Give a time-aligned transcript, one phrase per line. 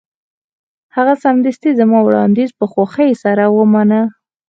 [0.95, 4.01] هغه سمدستي زما وړاندیز په خوښۍ سره ومانه